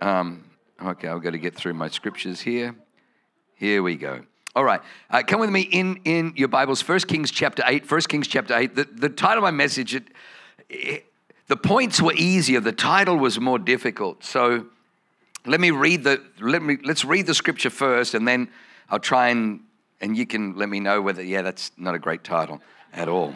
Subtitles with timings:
[0.00, 0.44] Um,
[0.82, 2.74] okay, I've got to get through my scriptures here.
[3.54, 4.22] Here we go.
[4.56, 7.88] All right, uh, come with me in, in your Bibles, 1 Kings chapter 8.
[7.88, 8.74] 1 Kings chapter 8.
[8.74, 10.04] The, the title of my message, it,
[10.68, 11.04] it,
[11.46, 14.24] the points were easier, the title was more difficult.
[14.24, 14.66] So
[15.46, 18.48] let me read the, let me, let's read the scripture first, and then
[18.88, 19.60] I'll try and,
[20.00, 22.60] and you can let me know whether, yeah, that's not a great title
[22.92, 23.34] at all.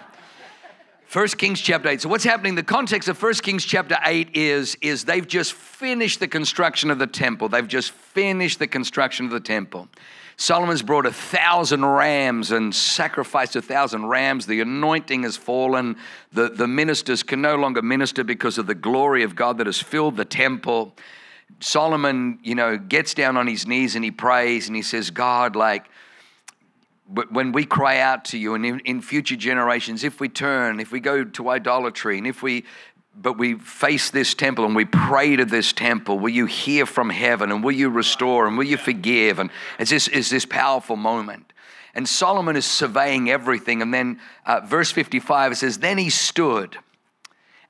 [1.15, 2.01] First Kings chapter 8.
[2.01, 2.57] So what's happening?
[2.57, 6.99] The context of First Kings chapter 8 is, is they've just finished the construction of
[6.99, 7.49] the temple.
[7.49, 9.89] They've just finished the construction of the temple.
[10.37, 14.47] Solomon's brought a thousand rams and sacrificed a thousand rams.
[14.47, 15.99] The anointing has fallen.
[16.33, 19.81] The, the ministers can no longer minister because of the glory of God that has
[19.81, 20.97] filled the temple.
[21.61, 25.55] Solomon, you know, gets down on his knees and he prays and he says, God,
[25.55, 25.87] like,
[27.07, 30.91] when we cry out to you and in, in, future generations, if we turn, if
[30.91, 32.65] we go to idolatry, and if we,
[33.15, 37.11] but we face this temple and we pray to this temple, will you hear from
[37.11, 39.39] heaven and will you restore and will you forgive?
[39.39, 41.53] And it's this, it's this powerful moment.
[41.95, 43.83] And Solomon is surveying everything.
[43.83, 46.79] And then uh, verse 55 it says, Then he stood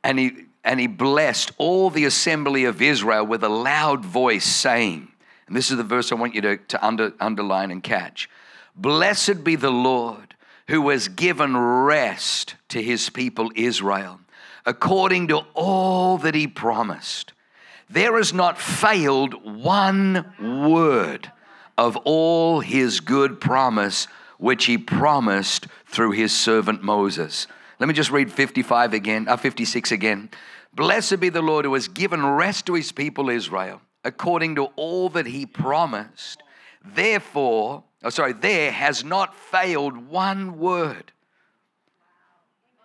[0.03, 5.09] and he, and he blessed all the assembly of Israel with a loud voice, saying,
[5.47, 8.31] and this is the verse I want you to, to under, underline and catch.
[8.77, 10.35] Blessed be the Lord
[10.69, 14.21] who has given rest to his people Israel,
[14.65, 17.33] according to all that he promised.
[17.89, 21.31] There has not failed one word
[21.77, 24.07] of all his good promise,
[24.39, 27.47] which he promised through his servant Moses.
[27.79, 30.31] Let me just read 55 again, uh, 56 again.
[30.73, 35.09] Blessed be the Lord who has given rest to his people Israel, according to all
[35.11, 36.43] that he promised.
[36.85, 41.13] Therefore, oh, sorry, there has not failed one word.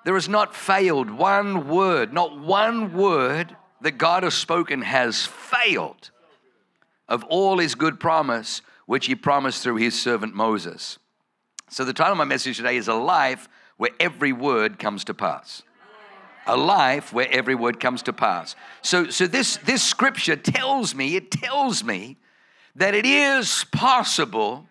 [0.06, 6.12] There has not failed one word, not one word that God has spoken has failed
[7.08, 11.00] of all his good promise, which he promised through his servant Moses.
[11.70, 13.48] So, the title of my message today is A Life
[13.78, 15.64] Where Every Word Comes to Pass.
[16.48, 18.56] A life where every word comes to pass.
[18.82, 22.18] So, so this, this scripture tells me, it tells me
[22.76, 24.69] that it is possible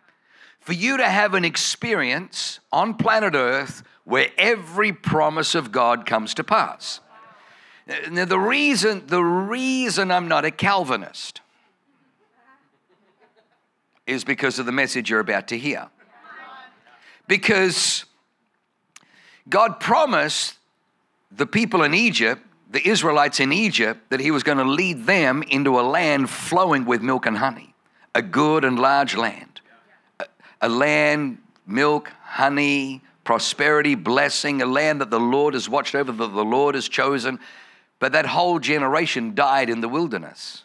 [0.68, 6.34] for you to have an experience on planet Earth where every promise of God comes
[6.34, 7.00] to pass.
[8.10, 11.40] Now, the reason, the reason I'm not a Calvinist
[14.06, 15.88] is because of the message you're about to hear.
[17.26, 18.04] Because
[19.48, 20.56] God promised
[21.32, 25.42] the people in Egypt, the Israelites in Egypt, that He was going to lead them
[25.44, 27.74] into a land flowing with milk and honey
[28.14, 29.47] a good and large land,
[30.60, 36.28] a land, milk, honey, prosperity, blessing, a land that the Lord has watched over, that
[36.28, 37.38] the Lord has chosen.
[37.98, 40.62] But that whole generation died in the wilderness.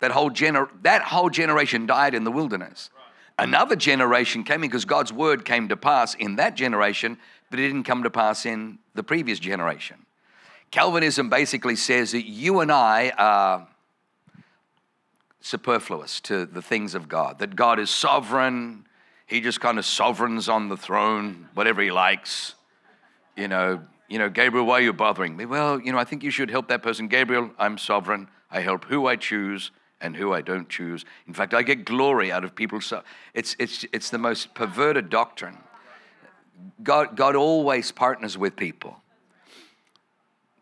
[0.00, 2.90] That whole, gener- that whole generation died in the wilderness.
[3.38, 7.18] Another generation came in because God's word came to pass in that generation,
[7.50, 10.06] but it didn't come to pass in the previous generation.
[10.70, 13.68] Calvinism basically says that you and I are
[15.40, 18.86] superfluous to the things of God, that God is sovereign.
[19.26, 22.54] He just kind of sovereigns on the throne, whatever he likes.
[23.36, 25.46] You know, you know, Gabriel, why are you bothering me?
[25.46, 27.08] Well, you know, I think you should help that person.
[27.08, 28.28] Gabriel, I'm sovereign.
[28.50, 29.70] I help who I choose
[30.00, 31.04] and who I don't choose.
[31.26, 32.80] In fact, I get glory out of people.
[32.80, 33.02] So
[33.32, 35.58] it's, it's, it's the most perverted doctrine.
[36.82, 39.00] God, God always partners with people.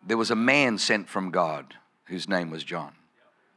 [0.06, 1.74] There was a man sent from God
[2.04, 2.92] whose name was John.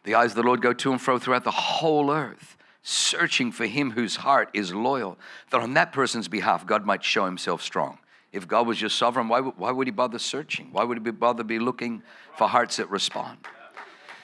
[0.04, 2.55] The eyes of the Lord go to and fro throughout the whole earth,
[2.88, 5.18] searching for him whose heart is loyal,
[5.50, 7.98] that on that person's behalf God might show himself strong.
[8.32, 10.70] If God was your sovereign, why, why would he bother searching?
[10.72, 12.04] Why would he bother be looking
[12.38, 13.40] for hearts that respond?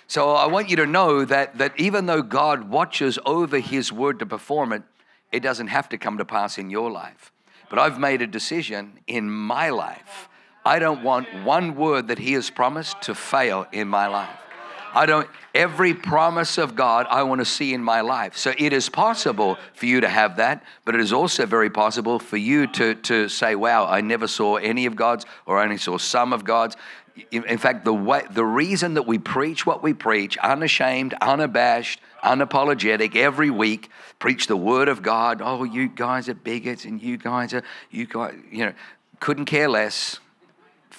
[0.05, 4.19] So I want you to know that, that even though God watches over his word
[4.19, 4.83] to perform it,
[5.31, 7.31] it doesn't have to come to pass in your life.
[7.67, 10.29] But I've made a decision in my life.
[10.63, 14.40] I don't want one word that he has promised to fail in my life.
[14.93, 18.38] I don't, every promise of God I want to see in my life.
[18.38, 22.19] So it is possible for you to have that, but it is also very possible
[22.19, 25.77] for you to, to say, wow, I never saw any of God's or I only
[25.77, 26.75] saw some of God's.
[27.31, 33.17] In fact, the way, the reason that we preach what we preach, unashamed, unabashed, unapologetic,
[33.17, 35.41] every week, preach the word of God.
[35.43, 38.73] Oh, you guys are bigots, and you guys are you guys, you know,
[39.19, 40.20] couldn't care less.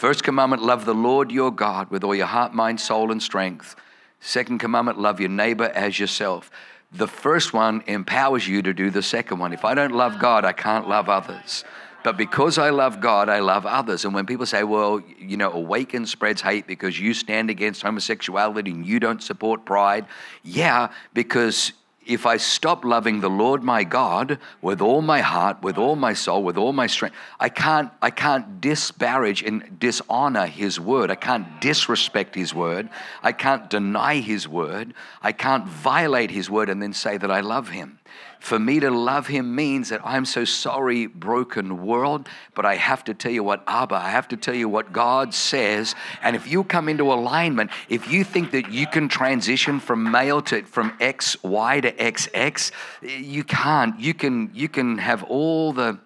[0.03, 3.77] First commandment: love the Lord your God with all your heart, mind, soul, and strength.
[4.19, 6.51] Second commandment: love your neighbor as yourself.
[6.91, 9.53] The first one empowers you to do the second one.
[9.53, 11.63] If I don't love God, I can't love others.
[12.03, 14.05] But because I love God, I love others.
[14.05, 18.73] And when people say, well, you know, awaken spreads hate because you stand against homosexuality
[18.73, 20.07] and you don't support pride,
[20.43, 21.75] yeah, because
[22.07, 26.15] if I stop loving the Lord my God with all my heart, with all my
[26.15, 31.11] soul, with all my strength, I can't, I can't disparage and dishonor His word.
[31.11, 32.89] I can't disrespect His word.
[33.23, 34.95] I can't deny His word.
[35.23, 37.99] I can't violate His word and then say that I love Him.
[38.43, 43.05] For me to love him means that I'm so sorry, broken world, but I have
[43.05, 45.95] to tell you what Abba, I have to tell you what God says.
[46.23, 50.43] And if you come into alignment, if you think that you can transition from male
[50.43, 52.73] to from X, Y to XX,
[53.03, 54.01] you can't.
[54.01, 56.01] You can you can have all the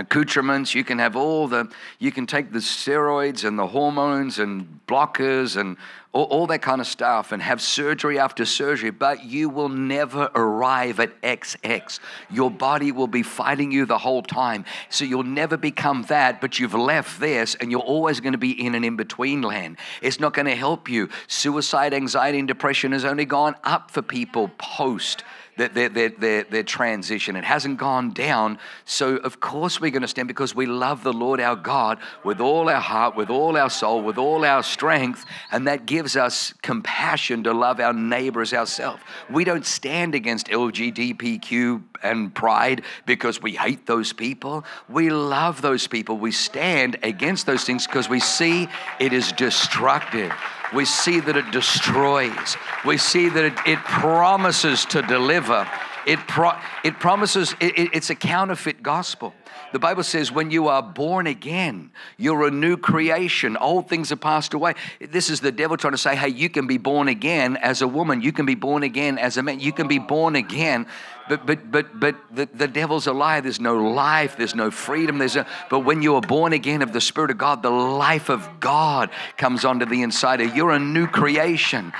[0.00, 0.74] accoutrements.
[0.74, 5.56] You can have all the, you can take the steroids and the hormones and blockers
[5.56, 5.76] and
[6.12, 10.28] all, all, that kind of stuff and have surgery after surgery, but you will never
[10.34, 12.00] arrive at XX.
[12.28, 14.64] Your body will be fighting you the whole time.
[14.88, 18.50] So you'll never become that, but you've left this and you're always going to be
[18.50, 19.76] in an in between land.
[20.02, 21.08] It's not going to help you.
[21.28, 25.22] Suicide, anxiety, and depression has only gone up for people post
[25.68, 27.36] their, their, their, their transition.
[27.36, 28.58] It hasn't gone down.
[28.84, 32.40] So, of course, we're going to stand because we love the Lord our God with
[32.40, 35.24] all our heart, with all our soul, with all our strength.
[35.52, 39.02] And that gives us compassion to love our neighbors ourselves.
[39.28, 44.64] We don't stand against LGBTQ and pride because we hate those people.
[44.88, 46.16] We love those people.
[46.16, 48.68] We stand against those things because we see
[48.98, 50.32] it is destructive.
[50.72, 52.56] We see that it destroys.
[52.84, 55.68] We see that it, it promises to deliver.
[56.06, 56.52] It, pro,
[56.84, 59.34] it promises, it, it's a counterfeit gospel.
[59.72, 63.56] The Bible says, when you are born again, you're a new creation.
[63.56, 64.74] Old things have passed away.
[65.00, 67.86] This is the devil trying to say, hey, you can be born again as a
[67.86, 68.20] woman.
[68.20, 69.60] You can be born again as a man.
[69.60, 70.86] You can be born again.
[71.28, 73.40] But, but, but, but the, the devil's a lie.
[73.40, 74.36] There's no life.
[74.36, 75.18] There's no freedom.
[75.18, 78.28] There's a, but when you are born again of the Spirit of God, the life
[78.28, 80.54] of God comes onto the inside of you.
[80.54, 81.92] You're a new creation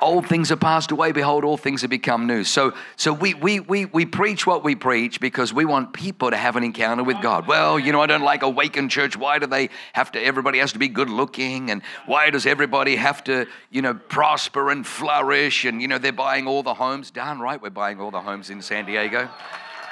[0.00, 1.12] old things have passed away.
[1.12, 2.44] Behold all things have become new.
[2.44, 6.36] So so we we we, we preach what we preach because we want people to
[6.36, 7.46] have an encounter with god.
[7.46, 9.16] Well you know i don't like Awaken church.
[9.16, 11.70] Why do they have to everybody has to be good looking?
[11.70, 15.64] And why does everybody have to you know prosper and flourish?
[15.64, 17.10] And you know they're buying all the homes.
[17.10, 19.28] Darn right we're buying all the homes in san diego.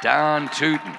[0.03, 0.95] Darn tootin.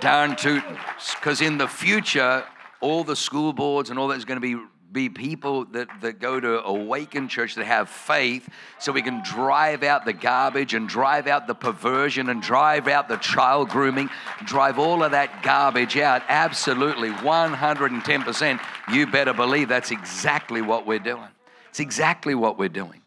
[0.00, 0.78] Darn tootin.
[1.16, 2.44] Because in the future
[2.80, 4.60] all the school boards and all that is going to be
[4.92, 8.48] be people that, that go to awaken church that have faith
[8.78, 13.08] so we can drive out the garbage and drive out the perversion and drive out
[13.08, 14.10] the child grooming,
[14.44, 16.22] drive all of that garbage out.
[16.28, 18.60] Absolutely, 110%.
[18.92, 21.28] You better believe that's exactly what we're doing.
[21.68, 22.99] It's exactly what we're doing.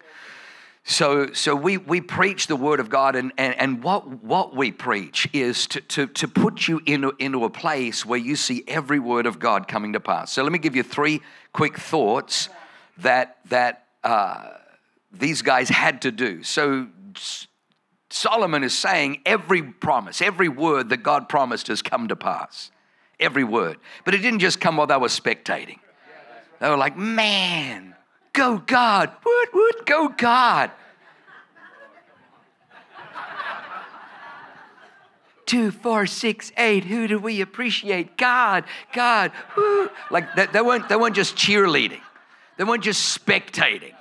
[0.86, 4.72] So, so we, we preach the word of God, and, and, and what, what we
[4.72, 9.00] preach is to, to, to put you into, into a place where you see every
[9.00, 10.32] word of God coming to pass.
[10.32, 11.22] So, let me give you three
[11.54, 12.50] quick thoughts
[12.98, 14.50] that, that uh,
[15.14, 16.44] these guys had to do.
[16.44, 16.88] So,
[18.10, 22.72] Solomon is saying every promise, every word that God promised has come to pass.
[23.20, 23.78] Every word.
[24.06, 25.80] But it didn't just come while they were spectating.
[26.60, 27.96] They were like, man,
[28.34, 29.12] Go God.
[29.24, 30.72] Woot, woot, go God.
[35.46, 36.86] Two, four, six, eight.
[36.86, 38.18] Who do we appreciate?
[38.18, 39.32] God, God.
[39.56, 39.90] Woo.
[40.10, 42.02] Like they, they, weren't, they weren't just cheerleading.
[42.58, 43.94] They weren't just spectating.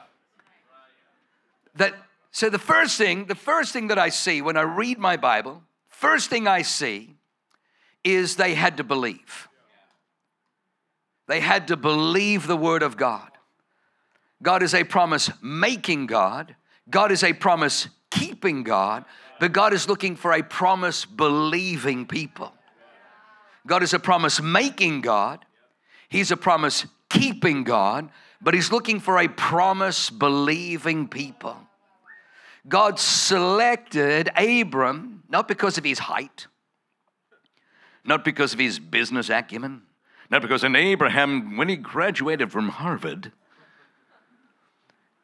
[1.75, 1.95] That
[2.31, 5.63] so the first thing, the first thing that I see when I read my Bible,
[5.89, 7.17] first thing I see
[8.05, 9.49] is they had to believe.
[11.29, 13.32] They had to believe the word of God.
[14.43, 16.55] God is a promise making God,
[16.91, 19.05] God is a promise keeping God,
[19.41, 22.53] but God is looking for a promise believing people.
[23.67, 25.45] God is a promise making God,
[26.09, 31.57] He's a promise keeping God, but He's looking for a promise believing people.
[32.69, 36.47] God selected Abram not because of his height,
[38.05, 39.83] not because of his business acumen,
[40.31, 43.33] not because in Abraham, when he graduated from Harvard,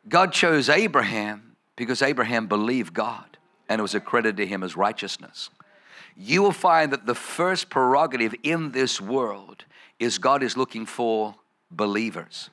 [0.08, 3.36] God chose Abraham because Abraham believed God
[3.68, 5.50] and it was accredited to him as righteousness.
[6.16, 9.64] You will find that the first prerogative in this world
[9.98, 11.34] is God is looking for
[11.70, 12.50] believers.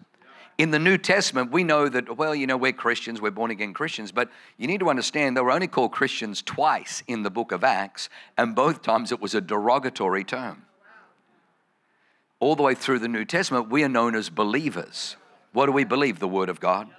[0.57, 3.74] in the New Testament, we know that, well, you know, we're Christians, we're born again
[3.74, 7.51] Christians, but you need to understand they were only called Christians twice in the book
[7.51, 10.65] of Acts, and both times it was a derogatory term.
[12.39, 15.17] All the way through the New Testament, we are known as believers.
[15.51, 16.19] What do we believe?
[16.19, 16.89] The Word of God.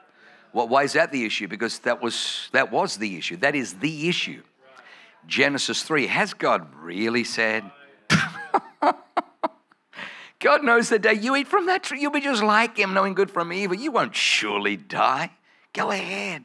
[0.52, 1.48] Well, why is that the issue?
[1.48, 3.36] Because that was, that was the issue.
[3.36, 4.42] That is the issue.
[5.26, 7.70] Genesis 3 Has God really said?
[10.38, 13.14] God knows the day you eat from that tree, you'll be just like him, knowing
[13.14, 13.76] good from evil.
[13.76, 15.30] You won't surely die.
[15.72, 16.44] Go ahead.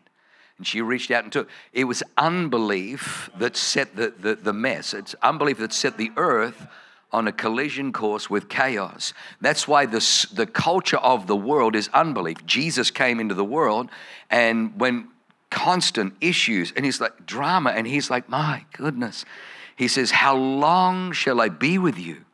[0.58, 1.50] And she reached out and took.
[1.74, 4.94] It was unbelief that set the, the, the mess.
[4.94, 6.68] It's unbelief that set the earth
[7.12, 9.14] on a collision course with chaos.
[9.42, 12.46] That's why the, the culture of the world is unbelief.
[12.46, 13.90] Jesus came into the world,
[14.30, 15.10] and when
[15.50, 19.26] constant issues, and he's like, drama, and he's like, my goodness.
[19.76, 22.26] He says, How long shall I be with you?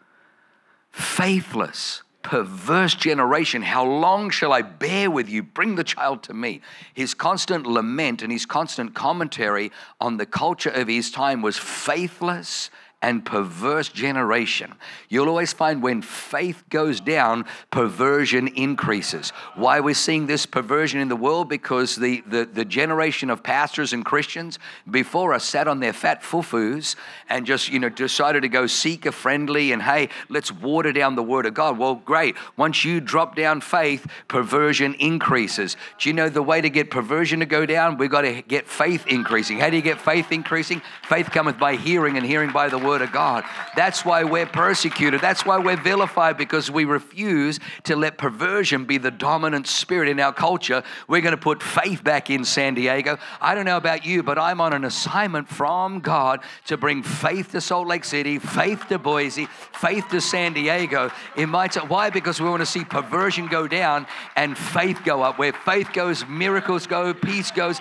[0.97, 5.43] faithless, perverse generation, how long shall I bear with you?
[5.43, 6.61] Bring the child to me.
[6.93, 12.71] His constant lament and his constant commentary on the culture of his time was faithless
[12.99, 14.73] and perverse generation.
[15.07, 19.29] You'll always find when faith goes down, perversion increases.
[19.55, 21.47] Why we're seeing this perversion in the world?
[21.47, 24.57] Because the, the, the generation of pastors and Christians
[24.89, 26.95] before us sat on their fat fufus
[27.29, 31.15] and just, you know, decided to go seek a friendly and hey, let's water down
[31.15, 31.77] the word of God.
[31.77, 32.35] Well, great.
[32.57, 35.77] Once you drop down faith, perversion increases.
[35.99, 37.99] Do you know the way to get perversion to go down?
[37.99, 39.59] We've got to get faith increasing.
[39.59, 40.81] How do you get faith increasing?
[41.03, 43.43] Faith cometh by hearing and hearing by the word of God.
[43.75, 45.21] That's why we're persecuted.
[45.21, 50.19] That's why we're vilified because we refuse to let perversion be the dominant spirit in
[50.19, 50.83] our culture.
[51.07, 53.17] We're going to put faith back in San Diego.
[53.41, 57.51] I don't know about you, but I'm on an assignment from God to bring faith
[57.51, 61.11] to Salt Lake City, faith to Boise, faith to San Diego.
[61.35, 62.09] In my t- why?
[62.09, 65.37] Because we want to see perversion go down and faith go up.
[65.37, 67.79] Where faith goes, miracles go, peace goes.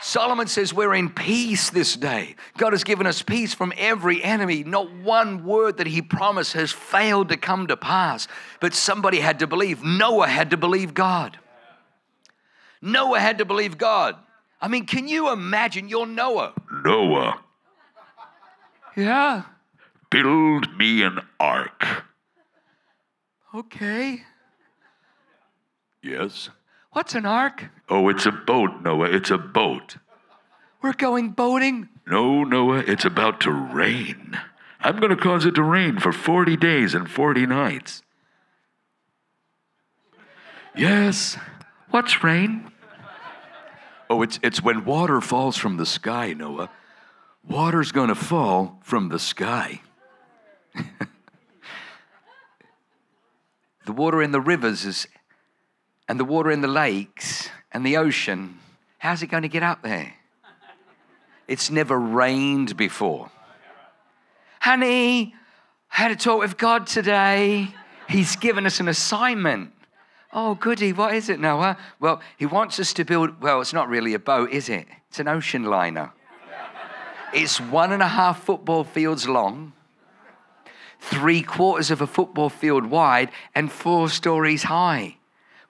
[0.00, 2.36] Solomon says we're in peace this day.
[2.56, 4.62] God has given us peace from every enemy.
[4.62, 8.28] Not one word that he promised has failed to come to pass.
[8.60, 9.82] But somebody had to believe.
[9.82, 11.38] Noah had to believe God.
[12.80, 14.16] Noah had to believe God.
[14.60, 16.52] I mean, can you imagine you're Noah?
[16.84, 17.40] Noah,
[18.96, 19.42] Yeah.
[20.10, 22.04] build me an ark.
[23.54, 24.22] Okay.
[26.02, 26.50] Yes.
[26.92, 27.66] What's an ark?
[27.88, 29.10] Oh, it's a boat, Noah.
[29.10, 29.96] It's a boat.
[30.82, 31.88] We're going boating.
[32.06, 34.38] No, Noah, it's about to rain.
[34.80, 38.02] I'm going to cause it to rain for 40 days and 40 nights.
[40.76, 41.36] Yes.
[41.90, 42.70] What's rain?
[44.08, 46.70] Oh, it's, it's when water falls from the sky, Noah.
[47.46, 49.80] Water's going to fall from the sky.
[53.86, 55.06] the water in the rivers is,
[56.08, 58.58] and the water in the lakes and the ocean,
[58.98, 60.14] how's it going to get up there?
[61.46, 63.30] It's never rained before.
[64.60, 65.34] Honey,
[65.92, 67.68] I had a talk with God today.
[68.08, 69.72] He's given us an assignment.
[70.32, 71.78] Oh, goody, what is it, Noah?
[72.00, 74.86] Well, he wants us to build, well, it's not really a boat, is it?
[75.08, 76.12] It's an ocean liner.
[77.32, 79.74] It's one and a half football fields long,
[81.00, 85.17] three quarters of a football field wide, and four stories high.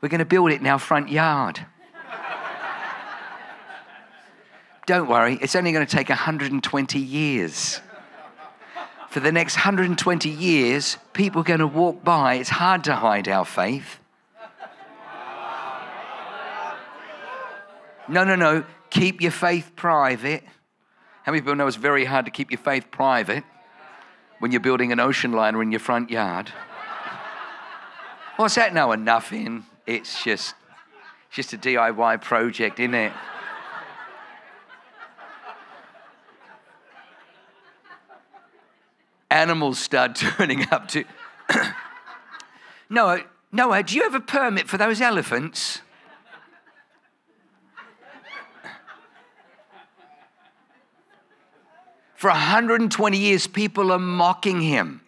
[0.01, 1.65] We're going to build it in our front yard.
[4.87, 7.81] Don't worry, it's only going to take 120 years.
[9.11, 12.35] For the next 120 years, people are going to walk by.
[12.35, 13.99] It's hard to hide our faith.
[18.09, 18.65] No, no, no.
[18.89, 20.43] Keep your faith private.
[21.25, 23.45] How many people know it's very hard to keep your faith private
[24.39, 26.51] when you're building an ocean liner in your front yard?
[28.37, 28.95] What's that now?
[28.95, 29.67] Nothing.
[29.89, 30.55] It's just,
[31.31, 33.13] just a DIY project, isn't it?
[39.31, 41.05] Animals start turning up to.
[42.91, 45.81] Noah, Noah, do you have a permit for those elephants?
[52.15, 55.01] For 120 years, people are mocking him.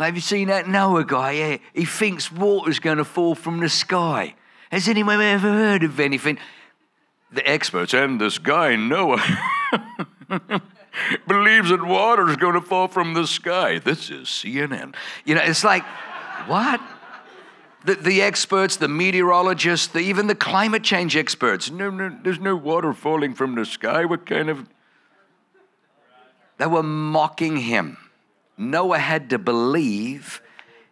[0.00, 1.32] Have you seen that Noah guy?
[1.32, 4.34] Yeah, he thinks water's going to fall from the sky.
[4.70, 6.38] Has anyone ever heard of anything?
[7.32, 9.22] The experts and this guy Noah
[11.28, 13.78] believes that water's going to fall from the sky.
[13.78, 14.94] This is CNN.
[15.24, 15.84] You know, it's like,
[16.46, 16.80] what?
[17.84, 21.70] The, the experts, the meteorologists, the, even the climate change experts.
[21.70, 24.04] No, no, there's no water falling from the sky.
[24.04, 24.68] What kind of.
[26.58, 27.96] They were mocking him.
[28.60, 30.42] Noah had to believe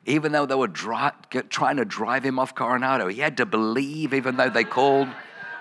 [0.09, 1.13] even though they were dry,
[1.51, 3.09] trying to drive him off Coronado.
[3.09, 5.09] He had to believe, even though they called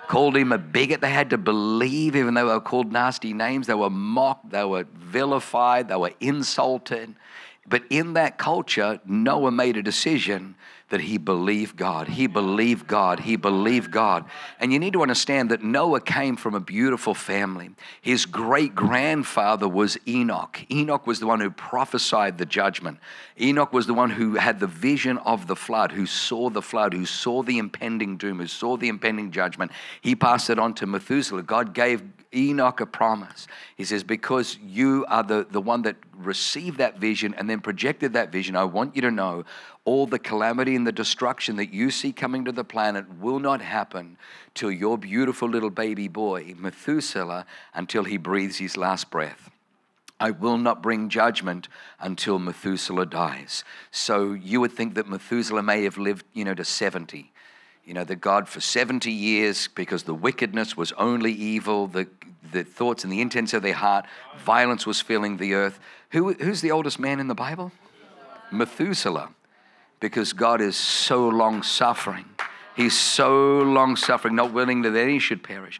[0.07, 1.01] called him a bigot.
[1.01, 3.67] They had to believe, even though they were called nasty names.
[3.67, 7.13] They were mocked, they were vilified, they were insulted.
[7.67, 10.55] But in that culture, Noah made a decision
[10.89, 12.07] that he believed God.
[12.07, 13.19] He believed God.
[13.19, 14.23] He believed God.
[14.59, 17.71] And you need to understand that Noah came from a beautiful family.
[18.01, 20.59] His great grandfather was Enoch.
[20.71, 22.99] Enoch was the one who prophesied the judgment.
[23.39, 26.93] Enoch was the one who had the vision of the flood, who saw the flood,
[26.93, 29.71] who saw the impending doom, who saw the impending judgment.
[30.01, 31.43] He passed it on to Methuselah.
[31.43, 32.01] God gave
[32.33, 33.47] Enoch a promise.
[33.75, 38.13] He says, Because you are the, the one that received that vision and then projected
[38.13, 39.45] that vision, I want you to know
[39.85, 43.61] all the calamity and the destruction that you see coming to the planet will not
[43.61, 44.17] happen
[44.53, 49.49] till your beautiful little baby boy, Methuselah, until he breathes his last breath.
[50.19, 51.67] I will not bring judgment
[51.99, 53.63] until Methuselah dies.
[53.91, 57.31] So you would think that Methuselah may have lived, you know, to 70
[57.87, 62.05] you know, that God for 70 years, because the wickedness was only evil, the,
[62.51, 64.05] the thoughts and the intents of their heart,
[64.43, 65.79] violence was filling the earth.
[66.11, 67.71] Who, who's the oldest man in the Bible?
[68.51, 69.29] Methuselah.
[70.01, 72.25] Because God is so long suffering.
[72.75, 75.79] He's so long suffering, not willing that any should perish.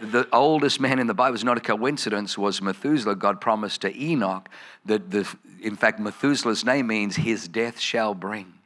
[0.00, 3.16] The oldest man in the Bible is not a coincidence, was Methuselah.
[3.16, 4.48] God promised to Enoch
[4.86, 5.28] that, the,
[5.60, 8.57] in fact, Methuselah's name means his death shall bring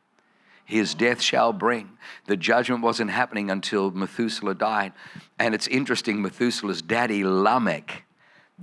[0.64, 1.90] his death shall bring.
[2.26, 4.92] The judgment wasn't happening until Methuselah died.
[5.38, 8.04] And it's interesting, Methuselah's daddy, Lamech,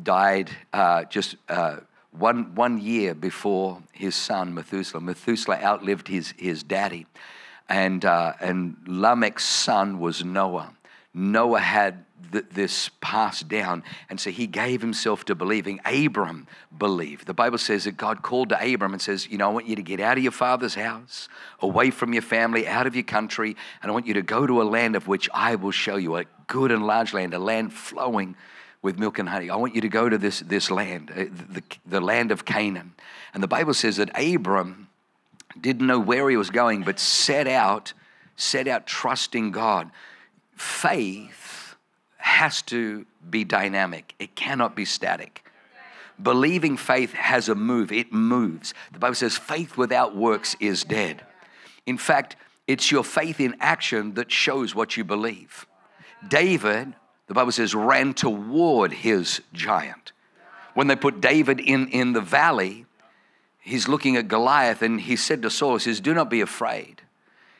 [0.01, 1.77] died uh, just uh,
[2.11, 5.01] one, one year before his son, Methuselah.
[5.01, 7.05] Methuselah outlived his, his daddy.
[7.67, 10.73] And, uh, and Lamech's son was Noah.
[11.13, 13.83] Noah had th- this passed down.
[14.09, 15.79] And so he gave himself to believing.
[15.85, 16.47] Abram
[16.77, 17.25] believed.
[17.25, 19.75] The Bible says that God called to Abram and says, You know, I want you
[19.75, 23.55] to get out of your father's house, away from your family, out of your country,
[23.81, 26.17] and I want you to go to a land of which I will show you
[26.17, 28.35] a good and large land, a land flowing
[28.81, 29.49] with milk and honey.
[29.49, 32.93] I want you to go to this, this land, uh, the, the land of Canaan.
[33.33, 34.87] And the Bible says that Abram
[35.59, 37.93] didn't know where he was going, but set out,
[38.35, 39.91] set out trusting God.
[40.55, 41.38] Faith
[42.39, 45.43] has to be dynamic, it cannot be static.
[46.23, 48.73] Believing faith has a move, it moves.
[48.93, 51.21] The Bible says faith without works is dead.
[51.85, 55.67] In fact, it's your faith in action that shows what you believe.
[56.29, 56.93] David,
[57.27, 60.13] the Bible says, ran toward his giant.
[60.75, 62.85] When they put David in, in the valley,
[63.59, 67.01] he's looking at Goliath and he said to Saul, he says, Do not be afraid.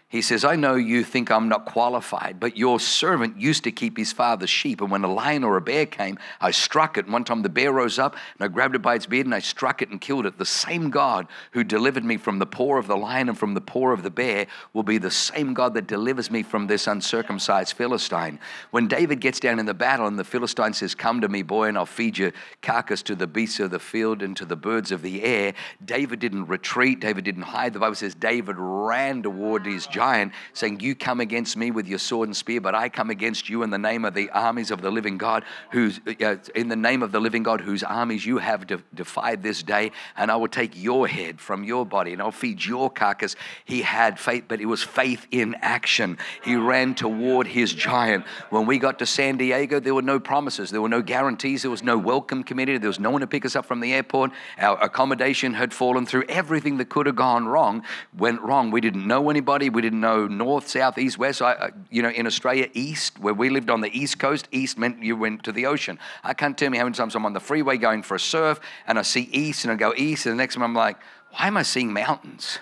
[0.10, 3.95] He says, I know you think I'm not qualified, but your servant used to keep
[3.95, 4.82] his father's sheep.
[4.82, 7.06] And when a lion or a bear came, I struck it.
[7.06, 9.36] And one time the bear rose up and I grabbed it by its beard and
[9.36, 10.39] I struck it and killed it.
[10.39, 13.62] The same God who delivered me from the paw of the lion and from the
[13.62, 17.74] paw of the bear will be the same God that delivers me from this uncircumcised
[17.74, 18.39] Philistine.
[18.72, 21.67] When David gets down in the battle and the Philistine says, Come to me, boy,
[21.67, 22.32] and I'll feed your
[22.63, 25.54] carcass to the beasts of the field and to the birds of the air,
[25.86, 27.00] David didn't retreat.
[27.00, 27.74] David didn't hide.
[27.74, 32.00] The Bible says David ran toward his giant, saying, You come against me with your
[32.00, 34.82] sword and spear, but I come against you in the name of the armies of
[34.82, 38.38] the living God, who's uh, in the name of the living God, whose armies you
[38.38, 42.22] have de- defied this day, and I will take your head from your body and
[42.22, 43.36] I'll feed your carcass.
[43.66, 46.18] He had faith, but it was faith in action.
[46.44, 48.26] He ran toward his giant.
[48.50, 51.72] When we got to San Diego, there were no promises, there were no guarantees, there
[51.72, 54.32] was no welcome committee, there was no one to pick us up from the airport.
[54.58, 56.24] Our accommodation had fallen through.
[56.30, 57.84] Everything that could have gone wrong
[58.18, 58.72] went wrong.
[58.72, 61.41] We didn't know anybody, we didn't know north, south, east, west.
[61.41, 64.78] I, uh, you know, in Australia, east, where we lived on the east coast, east
[64.78, 65.97] meant you went to the ocean.
[66.23, 68.60] I can't tell me how many times I'm on the freeway going for a surf
[68.86, 70.97] and I see east and I go east, and the next time I'm like,
[71.32, 72.60] why am I seeing mountains?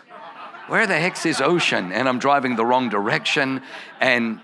[0.68, 1.92] Where the heck's this ocean?
[1.92, 3.62] And I'm driving the wrong direction.
[4.00, 4.42] And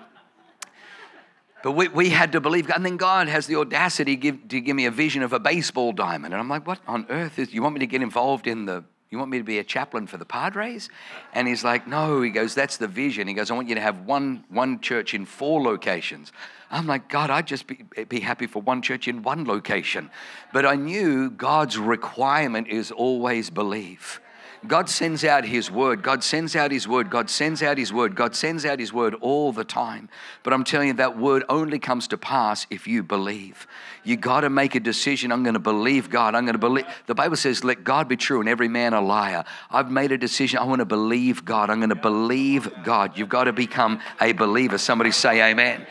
[1.64, 2.76] but we, we had to believe God.
[2.76, 5.94] And then God has the audacity give, to give me a vision of a baseball
[5.94, 6.34] diamond.
[6.34, 8.84] And I'm like, what on earth is, you want me to get involved in the
[9.14, 10.90] you want me to be a chaplain for the Padres?
[11.34, 12.22] And he's like, No.
[12.22, 13.28] He goes, That's the vision.
[13.28, 16.32] He goes, I want you to have one, one church in four locations.
[16.72, 20.10] I'm like, God, I'd just be, be happy for one church in one location.
[20.52, 24.20] But I knew God's requirement is always believe.
[24.68, 26.02] God sends out His word.
[26.02, 27.10] God sends out His word.
[27.10, 28.16] God sends out His word.
[28.16, 30.10] God sends out His word all the time.
[30.44, 33.68] But I'm telling you, that word only comes to pass if you believe.
[34.04, 35.32] You got to make a decision.
[35.32, 36.36] I'm going to believe God.
[36.36, 36.86] I'm going to believe.
[37.08, 39.44] The Bible says, let God be true and every man a liar.
[39.70, 40.60] I've made a decision.
[40.60, 41.70] I want to believe God.
[41.70, 43.18] I'm going to believe God.
[43.18, 44.78] You've got to become a believer.
[44.78, 45.86] Somebody say, Amen.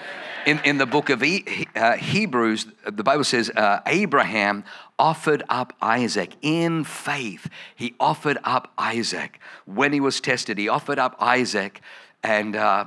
[0.46, 4.64] In, in the book of he, uh, Hebrews, the Bible says uh, Abraham
[4.98, 7.48] offered up Isaac in faith.
[7.74, 10.58] He offered up Isaac when he was tested.
[10.58, 11.80] He offered up Isaac,
[12.22, 12.86] and uh,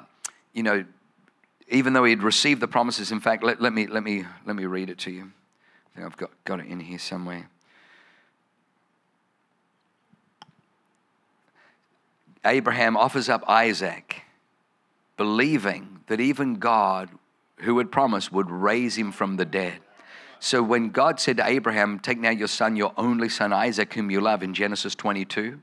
[0.53, 0.85] you know,
[1.69, 3.11] even though he had received the promises.
[3.11, 5.23] In fact, let, let me let me let me read it to you.
[5.23, 7.49] I think I've got, got it in here somewhere.
[12.45, 14.21] Abraham offers up Isaac,
[15.17, 17.09] believing that even God,
[17.57, 19.79] who had promised, would raise him from the dead.
[20.39, 24.11] So when God said to Abraham, Take now your son, your only son Isaac, whom
[24.11, 25.59] you love, in Genesis 22,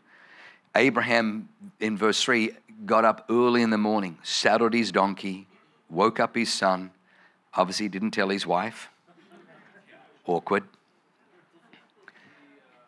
[0.74, 1.48] Abraham,
[1.80, 2.52] in verse 3,
[2.86, 5.46] got up early in the morning, saddled his donkey,
[5.90, 6.90] woke up his son.
[7.54, 8.88] Obviously, didn't tell his wife.
[10.26, 10.64] Awkward.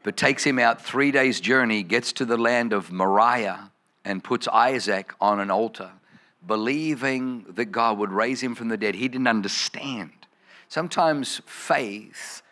[0.02, 3.70] But takes him out three days' journey, gets to the land of Moriah,
[4.04, 5.92] and puts Isaac on an altar,
[6.46, 8.94] believing that God would raise him from the dead.
[8.94, 10.12] He didn't understand.
[10.68, 12.42] Sometimes faith,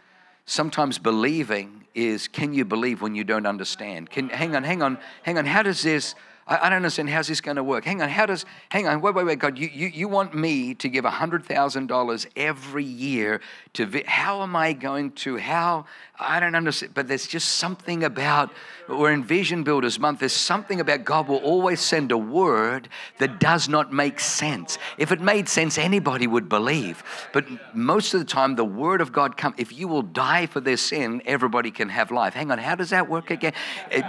[0.46, 4.10] sometimes believing is can you believe when you don't understand?
[4.10, 5.46] Can, hang on, hang on, hang on.
[5.46, 6.14] How does this
[6.46, 7.84] I, I don't understand how's this going to work.
[7.84, 10.74] Hang on, how does, hang on, wait, wait, wait, God, you, you, you want me
[10.74, 13.40] to give $100,000 every year
[13.74, 15.86] to, vi- how am I going to, how,
[16.18, 18.50] I don't understand, but there's just something about,
[18.88, 23.38] we're in Vision Builders Month, there's something about God will always send a word that
[23.38, 24.78] does not make sense.
[24.98, 27.02] If it made sense, anybody would believe.
[27.32, 30.60] But most of the time, the word of God comes, if you will die for
[30.60, 32.34] their sin, everybody can have life.
[32.34, 33.52] Hang on, how does that work again?
[33.90, 34.04] It,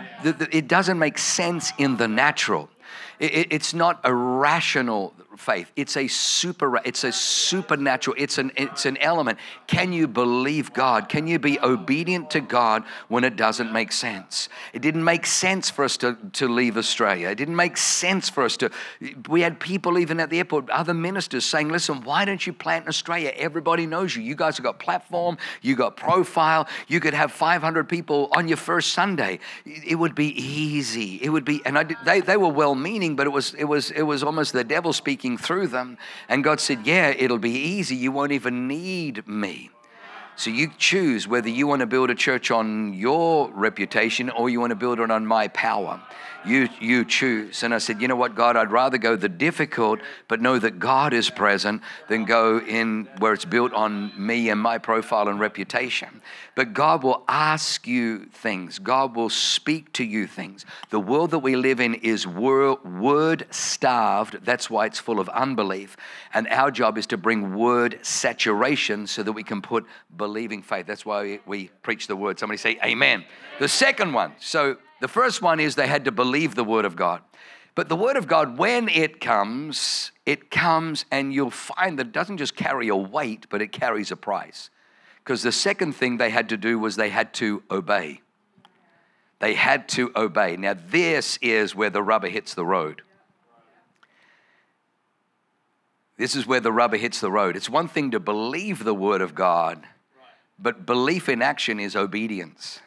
[0.52, 2.23] it doesn't make sense in the natural.
[3.20, 5.72] It's not a rational faith.
[5.76, 6.78] It's a super.
[6.86, 8.16] It's a supernatural.
[8.20, 8.52] It's an.
[8.56, 9.40] It's an element.
[9.68, 11.10] Can you believe God?
[11.10, 14.50] Can you be obedient to God when it doesn't make sense?
[14.74, 17.30] It didn't make sense for us to, to leave Australia.
[17.30, 18.72] It didn't make sense for us to.
[19.28, 22.86] We had people even at the airport, other ministers saying, "Listen, why don't you plant
[22.86, 23.32] in Australia?
[23.36, 24.24] Everybody knows you.
[24.24, 25.38] You guys have got platform.
[25.62, 26.68] You got profile.
[26.88, 29.40] You could have 500 people on your first Sunday.
[29.66, 31.20] It would be easy.
[31.22, 33.92] It would be." And I, they they were well meaning, but it was it was
[33.92, 35.98] it was almost the devil speaking speaking through them.
[36.28, 37.96] And God said, Yeah, it'll be easy.
[37.96, 39.70] You won't even need me.
[40.36, 44.60] So you choose whether you want to build a church on your reputation or you
[44.60, 46.02] want to build it on my power.
[46.46, 47.64] You, you choose.
[47.64, 50.80] And I said, You know what, God, I'd rather go the difficult, but know that
[50.80, 55.40] God is present than go in where it's built on me and my profile and
[55.40, 56.22] reputation.
[56.56, 60.66] But God will ask you things, God will speak to you things.
[60.92, 64.40] The world that we live in is word starved.
[64.44, 65.98] That's why it's full of unbelief.
[66.34, 70.86] And our job is to bring word saturation so that we can put believing faith.
[70.86, 72.38] That's why we, we preach the word.
[72.38, 73.26] Somebody say, Amen.
[73.60, 76.96] The second one, so the first one is they had to believe the Word of
[76.96, 77.22] God.
[77.76, 82.14] But the Word of God, when it comes, it comes and you'll find that it
[82.14, 84.70] doesn't just carry a weight, but it carries a price.
[85.18, 88.22] Because the second thing they had to do was they had to obey.
[89.40, 90.56] They had to obey.
[90.56, 93.02] Now, this is where the rubber hits the road.
[96.16, 97.58] This is where the rubber hits the road.
[97.58, 99.84] It's one thing to believe the Word of God,
[100.58, 102.80] but belief in action is obedience.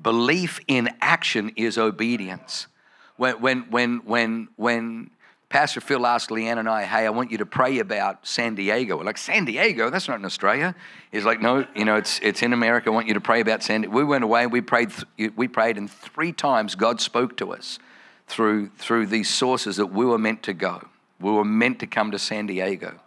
[0.00, 2.68] Belief in action is obedience.
[3.16, 5.10] When, when, when, when, when
[5.50, 8.96] Pastor Phil asked Leanne and I, hey, I want you to pray about San Diego.
[8.96, 9.90] We're like, San Diego?
[9.90, 10.74] That's not in Australia.
[11.10, 12.88] He's like, no, you know, it's, it's in America.
[12.88, 13.94] I want you to pray about San Diego.
[13.94, 14.90] We went away, we prayed,
[15.36, 17.78] we prayed, and three times God spoke to us
[18.26, 20.88] through, through these sources that we were meant to go.
[21.20, 22.98] We were meant to come to San Diego.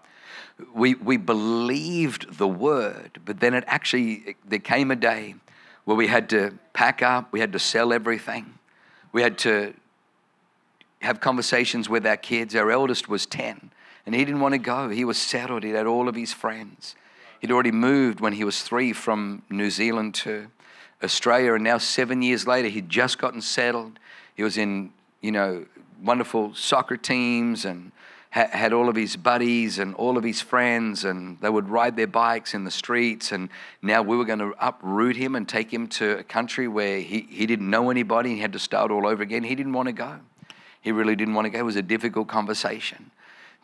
[0.76, 5.36] We, we believed the word, but then it actually, there came a day
[5.86, 8.56] where we had to pack up, we had to sell everything,
[9.12, 9.74] we had to
[11.02, 12.56] have conversations with our kids.
[12.56, 13.72] Our eldest was 10,
[14.06, 14.90] and he didn't want to go.
[14.90, 16.96] He was settled, he had all of his friends.
[17.40, 20.48] He'd already moved when he was three from New Zealand to
[21.04, 24.00] Australia, and now seven years later, he'd just gotten settled.
[24.36, 25.66] He was in, you know,
[26.02, 27.92] wonderful soccer teams and
[28.36, 32.08] had all of his buddies and all of his friends, and they would ride their
[32.08, 33.32] bikes in the streets.
[33.32, 33.48] And
[33.82, 37.22] now we were going to uproot him and take him to a country where he,
[37.30, 38.32] he didn't know anybody.
[38.32, 39.44] and He had to start all over again.
[39.44, 40.20] He didn't want to go.
[40.82, 41.60] He really didn't want to go.
[41.60, 43.12] It was a difficult conversation.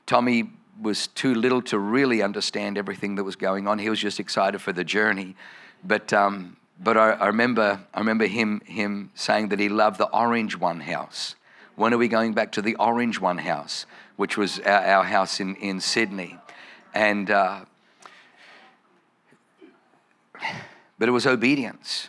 [0.06, 0.50] Tommy
[0.82, 3.78] was too little to really understand everything that was going on.
[3.78, 5.36] He was just excited for the journey.
[5.84, 10.10] But, um, but I, I, remember, I remember him, him saying that he loved the
[10.12, 11.36] Orange One house.
[11.76, 13.86] When are we going back to the Orange One house?
[14.22, 16.38] Which was our, our house in, in Sydney.
[16.94, 17.66] And, uh,
[21.00, 22.08] but it was obedience.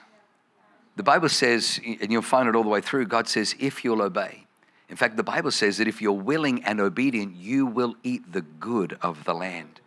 [0.96, 4.03] The Bible says, and you'll find it all the way through, God says, if you'll
[4.03, 4.44] obey.
[4.90, 8.42] In fact, the Bible says that if you're willing and obedient, you will eat the
[8.42, 9.81] good of the land.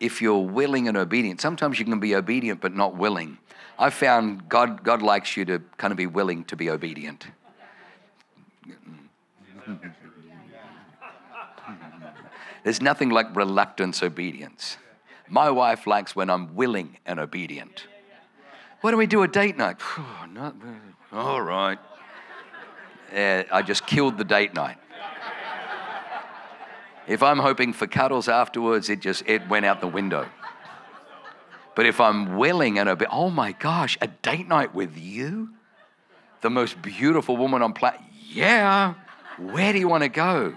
[0.00, 3.38] If you're willing and obedient, sometimes you can be obedient but not willing.
[3.78, 7.28] I found God, God likes you to kind of be willing to be obedient.
[12.64, 14.76] There's nothing like reluctance obedience.
[15.28, 17.86] My wife likes when I'm willing and obedient.
[18.80, 19.76] Why don't we do a date night?
[20.32, 20.56] Not,
[21.12, 21.78] all right
[23.14, 24.78] uh, I just killed the date night.
[27.06, 30.28] If I'm hoping for cuddles afterwards, it just it went out the window.
[31.74, 35.50] But if I'm willing and obey, oh my gosh, a date night with you,
[36.40, 38.00] the most beautiful woman on planet.
[38.28, 38.94] Yeah,
[39.38, 40.54] where do you want to go?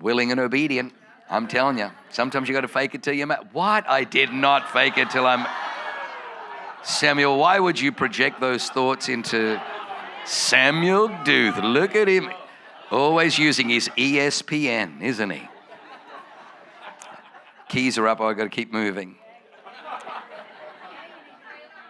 [0.00, 0.92] Willing and obedient.
[1.28, 1.90] I'm telling you.
[2.10, 3.48] Sometimes you got to fake it till you're mad.
[3.52, 3.88] What?
[3.88, 5.46] I did not fake it till I'm.
[6.82, 9.60] Samuel, why would you project those thoughts into
[10.24, 11.58] Samuel Duth.
[11.58, 12.30] Look at him.
[12.90, 15.48] Always using his ESPN, isn't he?
[17.68, 18.20] Keys are up.
[18.20, 19.16] I've got to keep moving.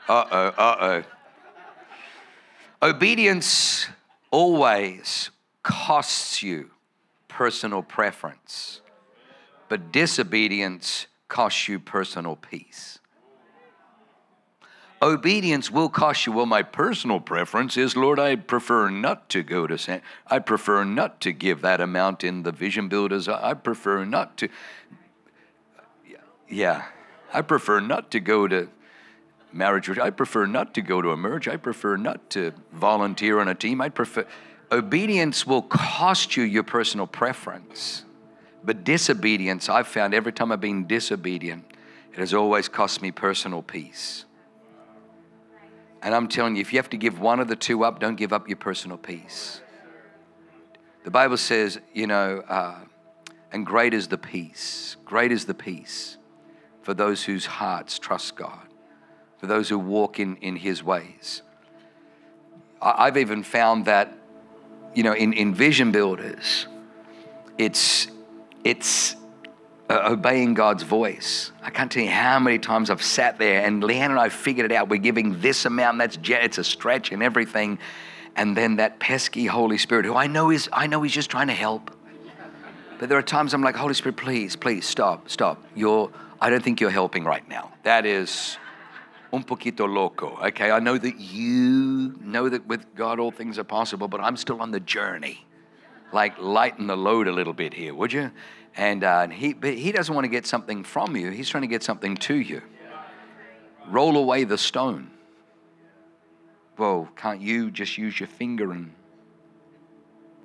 [0.09, 1.03] Uh oh, uh oh.
[2.83, 3.87] Obedience
[4.31, 5.31] always
[5.63, 6.71] costs you
[7.31, 8.83] personal preference,
[9.69, 12.99] but disobedience costs you personal peace.
[15.03, 16.33] Obedience will cost you.
[16.33, 20.03] Well, my personal preference is, Lord, I prefer not to go to San.
[20.27, 23.27] I prefer not to give that amount in the vision builders.
[23.27, 24.49] I prefer not to.
[26.51, 26.85] Yeah,
[27.33, 28.69] I prefer not to go to
[29.53, 29.89] marriage.
[29.99, 31.49] I prefer not to go to a merge.
[31.49, 33.81] I prefer not to volunteer on a team.
[33.81, 34.27] I prefer.
[34.73, 38.05] Obedience will cost you your personal preference,
[38.63, 41.65] but disobedience, I've found every time I've been disobedient,
[42.13, 44.25] it has always cost me personal peace.
[46.03, 48.17] And I'm telling you, if you have to give one of the two up, don't
[48.17, 49.61] give up your personal peace.
[51.05, 52.79] The Bible says, you know, uh,
[53.53, 56.17] and great is the peace, great is the peace
[56.83, 58.67] for those whose hearts trust God,
[59.39, 61.43] for those who walk in, in His ways.
[62.81, 64.13] I, I've even found that,
[64.95, 66.67] you know, in, in vision builders,
[67.59, 68.09] it's,
[68.65, 69.17] it's,
[69.91, 71.51] uh, obeying God's voice.
[71.63, 74.71] I can't tell you how many times I've sat there and Leanne and I figured
[74.71, 74.89] it out.
[74.89, 77.81] We're giving this amount, that's it's a stretch and everything.
[78.37, 81.49] And then that pesky Holy Spirit, who I know is I know he's just trying
[81.49, 81.91] to help.
[83.01, 85.61] But there are times I'm like, Holy Spirit, please, please stop, stop.
[85.75, 87.73] You're I don't think you're helping right now.
[87.83, 88.57] That is
[89.33, 90.39] un poquito loco.
[90.43, 94.37] Okay, I know that you know that with God all things are possible, but I'm
[94.37, 95.47] still on the journey.
[96.13, 98.33] Like lighten the load a little bit here, would you?
[98.77, 101.69] And, uh, he, but he doesn't want to get something from you, he's trying to
[101.69, 102.63] get something to you.
[103.89, 105.11] Roll away the stone.
[106.79, 108.93] Well, can't you just use your finger and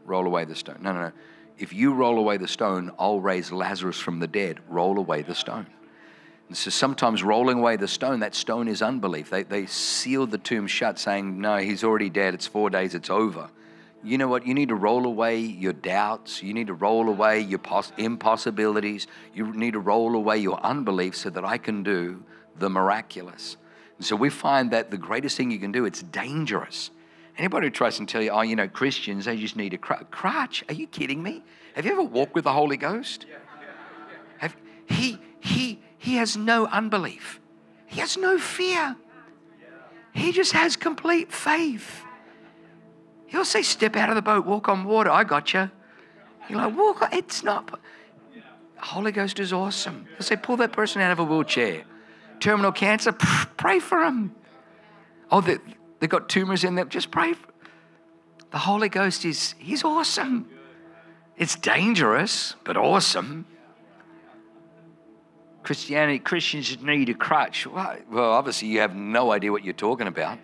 [0.06, 0.80] roll away the stone?
[0.82, 1.12] No, no, no.
[1.58, 4.60] If you roll away the stone, I'll raise Lazarus from the dead.
[4.68, 5.68] Roll away the stone.
[6.48, 9.30] And so sometimes rolling away the stone, that stone is unbelief.
[9.30, 12.34] They, they sealed the tomb shut, saying, No, he's already dead.
[12.34, 13.50] It's four days, it's over
[14.06, 14.46] you know what?
[14.46, 16.44] You need to roll away your doubts.
[16.44, 19.08] You need to roll away your poss- impossibilities.
[19.34, 22.24] You need to roll away your unbelief so that I can do
[22.58, 23.58] the miraculous.
[23.98, 26.92] And so we find that the greatest thing you can do, it's dangerous.
[27.38, 30.04] Anybody who tries to tell you, oh, you know, Christians, they just need a cr-
[30.12, 30.64] crutch.
[30.70, 31.44] Are you kidding me?
[31.76, 33.26] Have you ever walked with the Holy Ghost?
[34.38, 34.56] Have,
[34.86, 37.40] he, he, he has no unbelief.
[37.88, 38.96] He has no fear.
[40.14, 42.04] He just has complete faith.
[43.26, 45.10] He'll say, Step out of the boat, walk on water.
[45.10, 45.72] I got you.
[46.48, 47.10] You're like, Walk.
[47.12, 47.80] It's not.
[48.78, 50.06] Holy Ghost is awesome.
[50.12, 51.86] He'll say, Pull that person out of a wheelchair.
[52.40, 54.36] Terminal cancer, pray for them.
[55.32, 55.58] Oh, they,
[56.02, 57.34] they got tumors in them, just pray.
[57.34, 57.48] For,
[58.52, 60.50] the Holy Ghost is, He's awesome.
[61.36, 63.48] It's dangerous, but awesome.
[65.66, 67.66] Christianity, Christians need a crutch.
[67.66, 70.38] Well, obviously, you have no idea what you're talking about.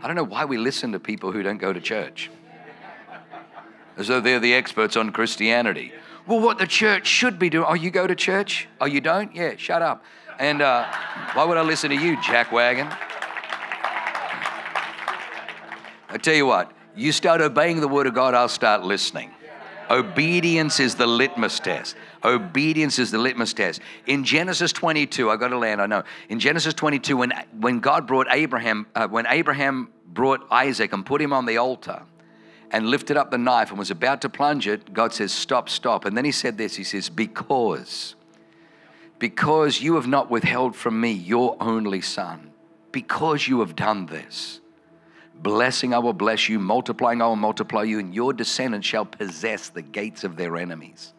[0.00, 2.30] I don't know why we listen to people who don't go to church.
[3.98, 5.92] As though they're the experts on Christianity.
[6.26, 7.66] Well, what the church should be doing.
[7.68, 8.68] Oh, you go to church?
[8.80, 9.34] Oh, you don't?
[9.34, 10.02] Yeah, shut up.
[10.38, 10.86] And uh,
[11.34, 12.90] why would I listen to you, jackwagon?
[16.08, 19.30] I tell you what, you start obeying the word of God, I'll start listening.
[19.90, 21.96] Obedience is the litmus test.
[22.24, 23.80] Obedience is the litmus test.
[24.06, 26.02] In Genesis 22, I got to land, I know.
[26.28, 31.22] In Genesis 22, when, when God brought Abraham, uh, when Abraham brought Isaac and put
[31.22, 32.02] him on the altar
[32.70, 36.04] and lifted up the knife and was about to plunge it, God says, Stop, stop.
[36.04, 38.14] And then he said this He says, Because,
[39.18, 42.50] because you have not withheld from me your only son,
[42.92, 44.60] because you have done this,
[45.40, 46.58] Blessing, I will bless you.
[46.58, 47.98] Multiplying, I will multiply you.
[47.98, 51.12] And your descendants shall possess the gates of their enemies.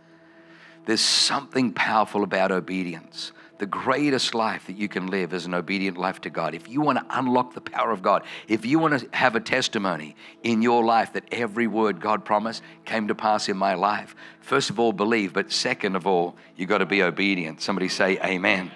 [0.86, 3.32] There's something powerful about obedience.
[3.60, 6.56] The greatest life that you can live is an obedient life to God.
[6.56, 9.42] If you want to unlock the power of God, if you want to have a
[9.42, 14.16] testimony in your life that every word God promised came to pass in my life,
[14.40, 17.62] first of all, believe, but second of all, you've got to be obedient.
[17.62, 18.32] Somebody say, Amen.
[18.36, 18.72] Amen.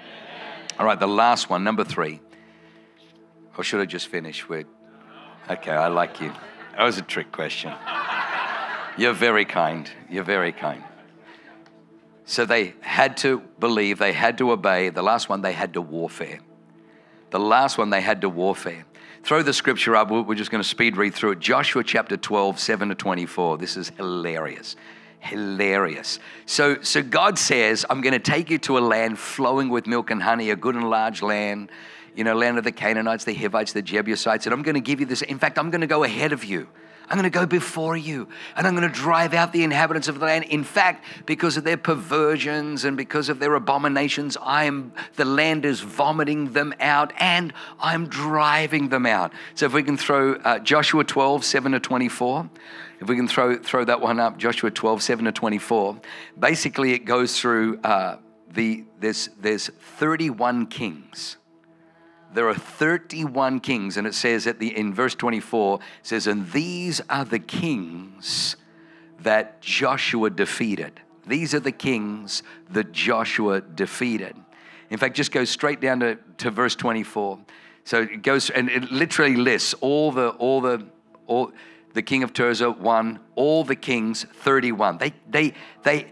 [0.78, 2.20] All right, the last one, number three.
[3.58, 4.68] Or should I just finish with?
[5.50, 6.32] Okay, I like you.
[6.78, 7.74] That was a trick question.
[8.98, 9.90] You're very kind.
[10.10, 10.84] You're very kind.
[12.26, 14.90] So they had to believe, they had to obey.
[14.90, 16.40] The last one, they had to warfare.
[17.32, 18.86] The last one, they had to warfare.
[19.24, 20.12] Throw the scripture up.
[20.12, 21.40] We're just going to speed read through it.
[21.40, 23.58] Joshua chapter 12, 7 to 24.
[23.58, 24.76] This is hilarious.
[25.20, 26.20] Hilarious.
[26.46, 30.12] So, so God says, I'm going to take you to a land flowing with milk
[30.12, 31.72] and honey, a good and large land,
[32.16, 34.46] you know, land of the Canaanites, the Hivites, the Jebusites.
[34.46, 35.22] And I'm going to give you this.
[35.22, 36.68] In fact, I'm going to go ahead of you.
[37.10, 40.20] I'm going to go before you and I'm going to drive out the inhabitants of
[40.20, 40.46] the land.
[40.46, 45.66] In fact, because of their perversions and because of their abominations, I am the land
[45.66, 49.34] is vomiting them out and I'm driving them out.
[49.54, 52.50] So if we can throw uh, Joshua 12, 7 to 24.
[53.02, 56.00] If we can throw, throw that one up, Joshua 12, 7 to 24.
[56.40, 58.18] Basically, it goes through uh,
[58.50, 61.38] the, there's, there's 31 kings
[62.34, 67.02] there are 31 kings and it says at the in verse 24 says and these
[67.10, 68.56] are the kings
[69.20, 71.00] that Joshua defeated.
[71.26, 74.36] These are the kings that Joshua defeated.
[74.90, 77.40] In fact just go straight down to, to verse 24
[77.86, 80.86] so it goes and it literally lists all the all the
[81.28, 81.52] all
[81.94, 86.12] the king of Tirzah one all the kings 31 they they they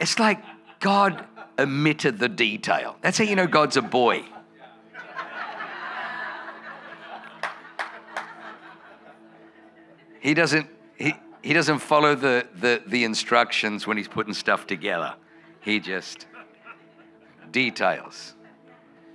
[0.00, 0.42] it's like
[0.80, 1.24] God
[1.58, 2.96] omitted the detail.
[3.02, 4.24] That's how you know God's a boy
[10.22, 15.14] he doesn't he, he doesn't follow the, the, the instructions when he's putting stuff together.
[15.60, 16.26] He just
[17.50, 18.34] details.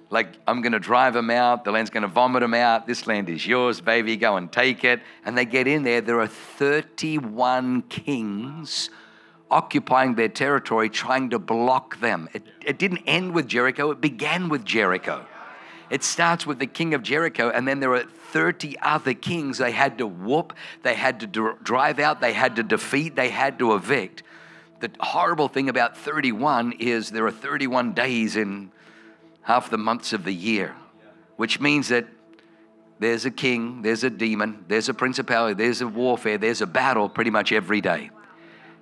[0.09, 1.63] Like, I'm going to drive them out.
[1.63, 2.87] The land's going to vomit them out.
[2.87, 4.15] This land is yours, baby.
[4.15, 5.01] Go and take it.
[5.25, 6.01] And they get in there.
[6.01, 8.89] There are 31 kings
[9.49, 12.29] occupying their territory, trying to block them.
[12.33, 15.25] It, it didn't end with Jericho, it began with Jericho.
[15.89, 19.71] It starts with the king of Jericho, and then there are 30 other kings they
[19.71, 23.73] had to whoop, they had to drive out, they had to defeat, they had to
[23.73, 24.23] evict.
[24.79, 28.71] The horrible thing about 31 is there are 31 days in
[29.43, 30.75] half the months of the year,
[31.37, 32.05] which means that
[32.99, 37.07] there's a king, there's a demon, there's a principality, there's a warfare, there's a battle
[37.07, 38.09] pretty much every day.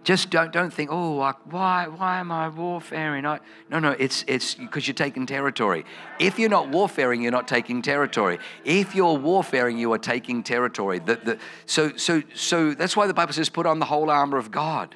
[0.06, 3.26] Just don't, don't think, oh, like, why, why am I warfaring?
[3.26, 3.40] I,
[3.72, 5.84] no, no, it's it's because you're taking territory.
[6.20, 8.38] If you're not warfaring, you're not taking territory.
[8.64, 11.00] If you're warfaring, you are taking territory.
[11.00, 14.38] The, the, so, so, so that's why the Bible says, put on the whole armor
[14.38, 14.94] of God.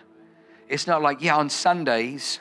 [0.67, 2.39] It's not like, yeah, on Sundays,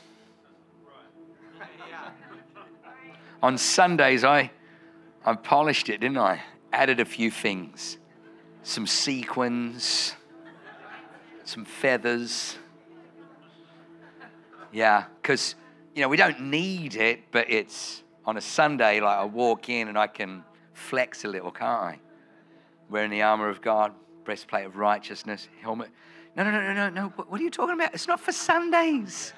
[3.42, 4.50] on Sundays, I,
[5.24, 6.42] I polished it, didn't I?
[6.70, 7.96] Added a few things,
[8.62, 10.16] some sequins
[11.48, 12.58] some feathers.
[14.70, 15.54] Yeah, because,
[15.94, 19.88] you know, we don't need it, but it's on a Sunday, like I walk in
[19.88, 22.00] and I can flex a little, can't I?
[22.90, 23.92] Wearing the armor of God,
[24.24, 25.88] breastplate of righteousness, helmet.
[26.36, 27.08] No, no, no, no, no, no.
[27.08, 27.94] What are you talking about?
[27.94, 29.32] It's not for Sundays.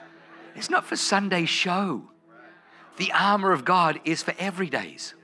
[0.56, 2.02] It's not for Sunday show.
[2.96, 5.14] The armor of God is for every days.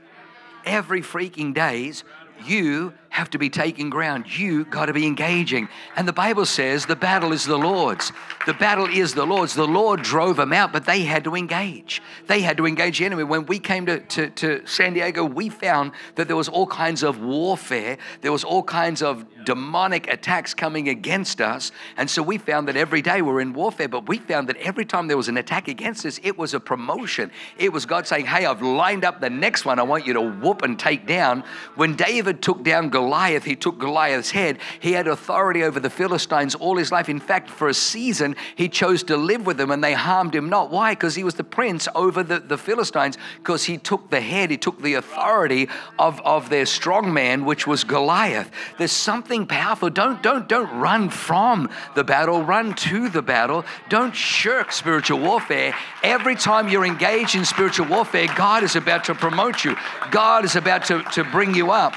[0.65, 2.05] Every freaking days,
[2.45, 4.27] you have to be taking ground.
[4.39, 5.71] You got to be engaging.
[5.97, 8.13] And the Bible says the battle is the Lord's.
[8.45, 9.55] The battle is the Lord's.
[9.55, 12.03] The Lord drove them out, but they had to engage.
[12.27, 13.25] They had to engage the enemy.
[13.25, 17.03] When we came to, to, to San Diego, we found that there was all kinds
[17.03, 17.97] of warfare.
[18.21, 21.73] There was all kinds of demonic attacks coming against us.
[21.97, 24.85] And so we found that every day we're in warfare, but we found that every
[24.85, 27.31] time there was an attack against us, it was a promotion.
[27.57, 30.21] It was God saying, Hey, I've lined up the next one I want you to
[30.21, 31.45] whoop and take down.
[31.77, 34.59] When David took down Goliath, Goliath, he took Goliath's head.
[34.81, 37.09] He had authority over the Philistines all his life.
[37.09, 40.49] In fact, for a season, he chose to live with them and they harmed him
[40.49, 40.73] not.
[40.73, 40.91] Why?
[40.91, 44.57] Because he was the prince over the, the Philistines, because he took the head, he
[44.57, 45.69] took the authority
[46.01, 48.51] of, of their strong man, which was Goliath.
[48.77, 49.89] There's something powerful.
[49.89, 53.65] Don't, don't, don't run from the battle, run to the battle.
[53.89, 55.77] Don't shirk spiritual warfare.
[56.03, 59.77] Every time you're engaged in spiritual warfare, God is about to promote you,
[60.11, 61.95] God is about to, to bring you up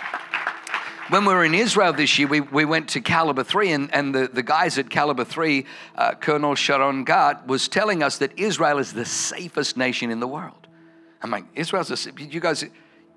[1.09, 4.13] when we were in Israel this year, we, we went to Caliber 3, and, and
[4.13, 8.77] the, the guys at Caliber 3, uh, Colonel Sharon Gat, was telling us that Israel
[8.77, 10.67] is the safest nation in the world.
[11.21, 12.63] I'm like, Israel's a, you guys,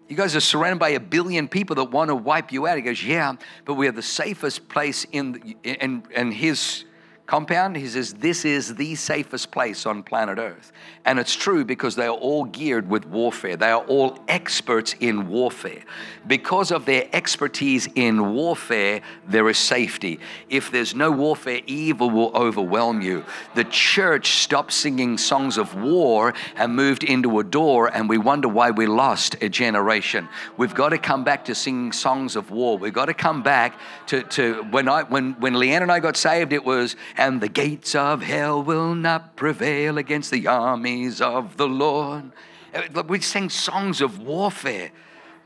[0.09, 2.77] You guys are surrounded by a billion people that want to wipe you out.
[2.77, 6.85] He goes, Yeah, but we are the safest place in, the, and, and his
[7.33, 10.71] compound, he says, This is the safest place on planet Earth.
[11.07, 13.57] And it's true because they are all geared with warfare.
[13.57, 15.83] They are all experts in warfare.
[16.27, 20.21] Because of their expertise in warfare, there is safety.
[20.51, 23.25] If there's no warfare, evil will overwhelm you.
[23.55, 28.47] The church stopped singing songs of war and moved into a door, and we wonder
[28.47, 30.29] why we lost a generation.
[30.59, 32.77] We've got to come back to singing songs of war.
[32.77, 33.79] We've got to come back
[34.09, 37.49] to, to when I when when Leanne and I got saved, it was and the
[37.49, 42.33] gates of hell will not prevail against the armies of the Lord.
[42.75, 44.91] Uh, we sing songs of warfare,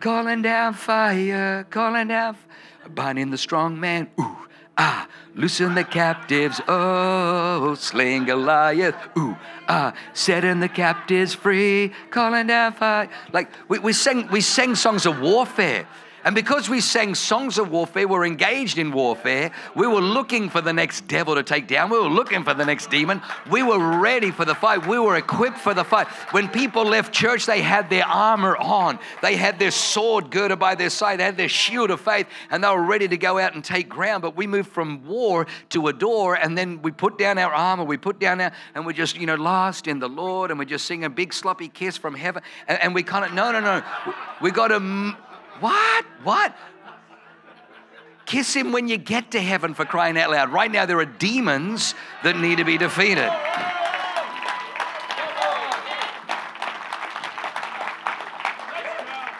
[0.00, 2.34] calling down fire, calling down,
[2.94, 4.08] binding the strong man.
[4.18, 4.38] Ooh,
[4.78, 6.62] ah, loosen the captives.
[6.66, 8.96] Oh, slaying Goliath.
[9.18, 9.36] Ooh,
[9.68, 13.10] ah, setting the captives free, calling down fire.
[13.34, 15.86] Like we, we sing, we sing songs of warfare.
[16.26, 19.52] And because we sang songs of warfare, we're engaged in warfare.
[19.76, 21.88] We were looking for the next devil to take down.
[21.88, 23.22] We were looking for the next demon.
[23.48, 24.88] We were ready for the fight.
[24.88, 26.08] We were equipped for the fight.
[26.32, 28.98] When people left church, they had their armor on.
[29.22, 31.20] They had their sword girded by their side.
[31.20, 33.88] They had their shield of faith, and they were ready to go out and take
[33.88, 34.22] ground.
[34.22, 37.84] But we moved from war to a door, and then we put down our armor.
[37.84, 40.66] We put down our, and we just, you know, lost in the Lord, and we
[40.66, 42.42] just sing a big sloppy kiss from heaven.
[42.66, 43.84] And, and we kind of, no, no, no.
[44.42, 45.16] We got to
[45.60, 46.04] what?
[46.22, 46.56] What?
[48.26, 50.52] Kiss him when you get to heaven for crying out loud.
[50.52, 51.94] Right now, there are demons
[52.24, 53.30] that need to be defeated.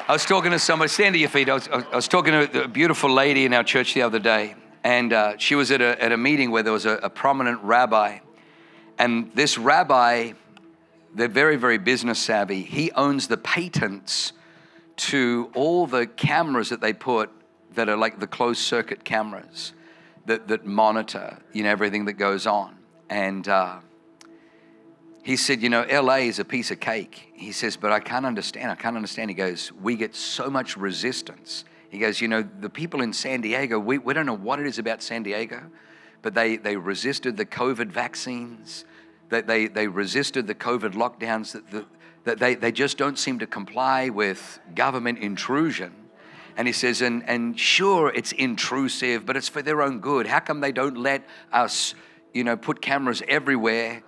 [0.09, 1.49] I was talking to somebody, stand to your feet.
[1.49, 4.55] I was, I was talking to a beautiful lady in our church the other day,
[4.85, 7.61] and uh, she was at a, at a meeting where there was a, a prominent
[7.64, 8.21] rabbi.
[9.01, 10.35] And this rabbi,
[11.12, 12.62] they're very, very business savvy.
[12.62, 14.33] He owns the patents
[14.97, 17.30] to all the cameras that they put
[17.74, 19.72] that are like the closed circuit cameras
[20.26, 22.76] that, that monitor you know everything that goes on.
[23.09, 23.78] And uh,
[25.22, 27.32] he said you know la is a piece of cake.
[27.34, 29.30] He says but i can't understand i can't understand.
[29.30, 31.64] He goes we get so much resistance.
[31.88, 34.66] He goes you know the people in san diego we, we don't know what it
[34.66, 35.62] is about san diego
[36.22, 38.84] but they, they resisted the covid vaccines
[39.28, 41.86] they, they, they resisted the covid lockdowns that
[42.27, 45.93] that they, they just don't seem to comply with government intrusion.
[46.57, 50.27] And he says, and, and sure, it's intrusive, but it's for their own good.
[50.27, 51.22] How come they don't let
[51.53, 51.95] us,
[52.35, 54.03] you know, put cameras everywhere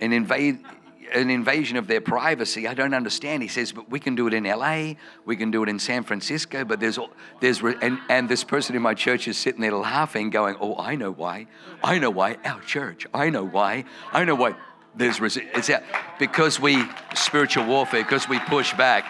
[0.00, 0.58] and invade
[1.14, 2.68] an invasion of their privacy?
[2.68, 3.42] I don't understand.
[3.42, 4.94] He says, but we can do it in LA,
[5.24, 7.10] we can do it in San Francisco, but there's, all
[7.40, 10.96] there's, and, and this person in my church is sitting there laughing, going, oh, I
[10.96, 11.46] know why.
[11.82, 12.36] I know why.
[12.44, 13.06] Our church.
[13.14, 13.84] I know why.
[14.12, 14.56] I know why
[14.94, 15.82] there's resi- it's a,
[16.18, 16.84] because we
[17.14, 19.04] spiritual warfare because we push back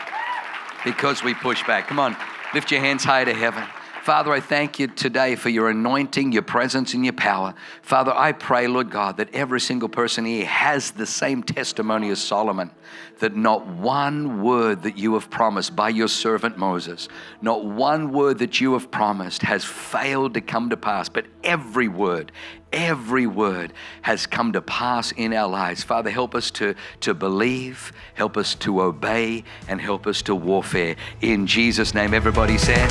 [0.85, 1.87] because we push back.
[1.87, 2.17] Come on
[2.55, 3.65] lift your hands high to heaven
[4.03, 7.55] Father, I thank you today for your anointing, your presence, and your power.
[7.83, 12.21] Father, I pray, Lord God, that every single person here has the same testimony as
[12.21, 12.73] Solomon,
[13.21, 17.09] that not one word that you have promised by your servant Moses,
[17.41, 21.87] not one word that you have promised has failed to come to pass, but every
[21.87, 22.33] word,
[22.73, 23.73] every word
[24.03, 25.85] has come to pass in our lives.
[25.85, 30.97] Father, help us to, to believe, help us to obey, and help us to warfare.
[31.21, 32.91] In Jesus' name, everybody said,